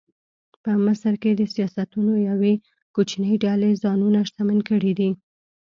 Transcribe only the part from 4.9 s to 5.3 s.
دي.